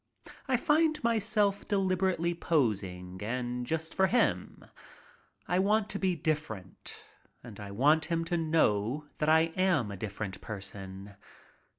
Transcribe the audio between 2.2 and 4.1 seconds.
posing and just for